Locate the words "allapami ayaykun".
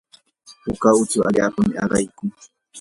1.29-2.29